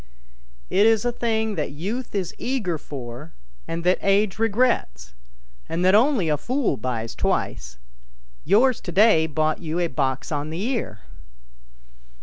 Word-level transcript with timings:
"It 0.71 0.87
is 0.87 1.05
a 1.05 1.11
thing 1.11 1.53
that 1.53 1.69
youth 1.73 2.15
is 2.15 2.33
eager 2.39 2.79
for, 2.79 3.33
and 3.67 3.83
that 3.83 3.99
age 4.01 4.39
regrets, 4.39 5.13
and 5.69 5.85
that 5.85 5.93
only 5.93 6.27
a 6.27 6.37
fool 6.39 6.75
buys 6.75 7.13
twice; 7.13 7.77
yours 8.43 8.81
to 8.81 8.91
day 8.91 9.27
bought 9.27 9.59
you 9.59 9.77
a 9.77 9.85
box 9.85 10.31
on 10.31 10.49
the 10.49 10.63
ear." 10.63 11.01